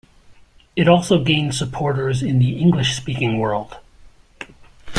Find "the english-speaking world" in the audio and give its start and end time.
2.39-3.77